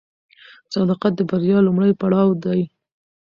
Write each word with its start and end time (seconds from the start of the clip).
صداقت 0.73 1.11
د 1.15 1.21
بریا 1.29 1.57
لومړی 1.67 1.91
پړاو 2.01 2.29
دی. 2.43 2.61